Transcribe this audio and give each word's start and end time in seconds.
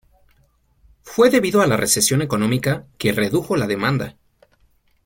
Fue 1.03 1.29
debido 1.29 1.61
a 1.61 1.67
la 1.67 1.77
recesión 1.77 2.23
económica, 2.23 2.87
que 2.97 3.11
redujo 3.11 3.55
la 3.55 3.67
demanda. 3.67 4.15